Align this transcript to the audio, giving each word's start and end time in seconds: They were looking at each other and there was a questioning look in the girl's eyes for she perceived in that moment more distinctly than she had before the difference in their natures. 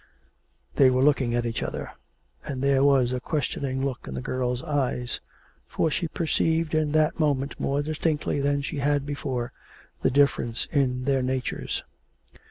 They 0.77 0.89
were 0.89 1.03
looking 1.03 1.35
at 1.35 1.45
each 1.45 1.61
other 1.61 1.91
and 2.43 2.63
there 2.63 2.83
was 2.83 3.13
a 3.13 3.19
questioning 3.19 3.85
look 3.85 4.07
in 4.07 4.15
the 4.15 4.21
girl's 4.23 4.63
eyes 4.63 5.19
for 5.67 5.91
she 5.91 6.07
perceived 6.07 6.73
in 6.73 6.91
that 6.93 7.19
moment 7.19 7.59
more 7.59 7.83
distinctly 7.83 8.41
than 8.41 8.63
she 8.63 8.79
had 8.79 9.05
before 9.05 9.51
the 10.01 10.09
difference 10.09 10.65
in 10.71 11.03
their 11.03 11.21
natures. 11.21 11.83